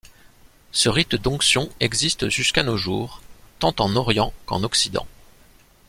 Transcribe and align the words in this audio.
Ce 0.71 0.89
rite 0.89 1.13
d'onction 1.13 1.69
existe 1.79 2.27
jusqu'à 2.27 2.63
nos 2.63 2.75
jours, 2.75 3.21
tant 3.59 3.75
en 3.77 3.95
Orient 3.95 4.33
qu'en 4.47 4.63
Occident. 4.63 5.05